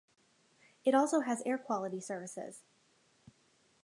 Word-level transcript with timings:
It 0.83 0.95
also 0.95 1.19
has 1.19 1.43
air 1.45 1.59
quality 1.59 1.99
services. 2.01 2.63